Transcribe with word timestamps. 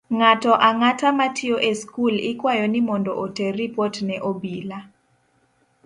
Ng'ato 0.17 0.51
ang'ata 0.69 1.07
matiyo 1.19 1.55
e 1.69 1.71
skul 1.79 2.15
ikwayo 2.31 2.65
ni 2.69 2.81
mondo 2.87 3.11
oter 3.23 3.51
ripot 3.59 3.95
ne 4.07 4.15
obila 4.29 4.79